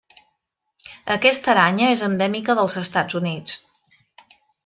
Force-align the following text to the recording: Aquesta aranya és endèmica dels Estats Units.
Aquesta 1.15 1.51
aranya 1.53 1.91
és 1.97 2.01
endèmica 2.09 2.57
dels 2.61 2.77
Estats 2.83 3.19
Units. 3.21 3.57